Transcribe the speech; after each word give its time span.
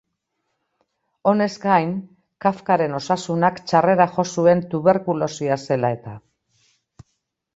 Honez 1.31 1.49
gain, 1.65 1.91
Kafkaren 2.45 2.95
osasunak 3.01 3.61
txarrera 3.71 4.09
jo 4.15 4.25
zuen 4.39 4.63
tuberkulosia 4.71 5.59
zela 5.67 5.95
eta. 5.99 6.15